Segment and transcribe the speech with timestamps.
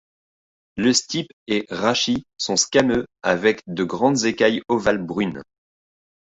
[0.77, 5.43] Le stipe et rachis sont squameux avec de grandes écailles ovales brunes.